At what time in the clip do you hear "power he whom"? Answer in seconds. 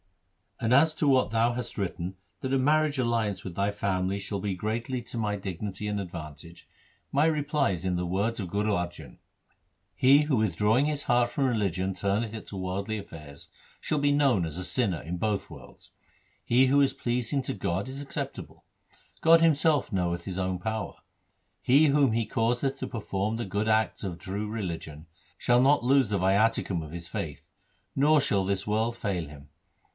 20.57-22.11